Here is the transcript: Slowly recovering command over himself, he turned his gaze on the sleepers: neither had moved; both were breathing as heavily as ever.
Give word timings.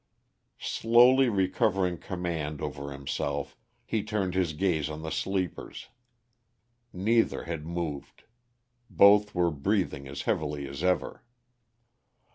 Slowly 0.63 1.29
recovering 1.29 1.99
command 1.99 2.59
over 2.59 2.91
himself, 2.91 3.55
he 3.85 4.01
turned 4.01 4.33
his 4.33 4.53
gaze 4.53 4.89
on 4.89 5.03
the 5.03 5.11
sleepers: 5.11 5.89
neither 6.91 7.43
had 7.43 7.67
moved; 7.67 8.23
both 8.89 9.35
were 9.35 9.51
breathing 9.51 10.07
as 10.07 10.23
heavily 10.23 10.67
as 10.67 10.83
ever. 10.83 11.23